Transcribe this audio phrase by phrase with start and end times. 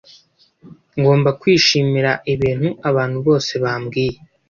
[0.99, 4.17] ngomba Kwishimira ibintu abantu bose bambwiye